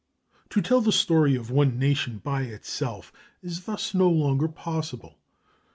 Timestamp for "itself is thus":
2.41-3.93